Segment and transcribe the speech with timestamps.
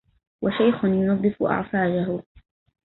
[0.43, 2.23] وشيخ ينظف أعفاجه